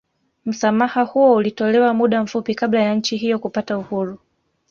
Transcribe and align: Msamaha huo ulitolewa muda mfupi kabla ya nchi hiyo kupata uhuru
Msamaha 0.45 1.01
huo 1.03 1.35
ulitolewa 1.35 1.93
muda 1.93 2.23
mfupi 2.23 2.55
kabla 2.55 2.81
ya 2.81 2.95
nchi 2.95 3.17
hiyo 3.17 3.39
kupata 3.39 3.77
uhuru 3.77 4.19